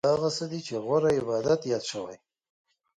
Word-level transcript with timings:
همدا 0.03 0.13
هغه 0.15 0.29
څه 0.37 0.45
دي 0.51 0.59
چې 0.67 0.73
غوره 0.85 1.11
عبادت 1.19 1.61
یاد 1.71 1.83
شوی. 1.91 2.17